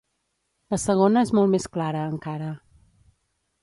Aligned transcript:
La 0.75 0.79
segona 0.85 1.23
és 1.27 1.33
molt 1.41 1.55
més 1.57 1.71
clara, 1.77 2.03
encara. 2.17 2.53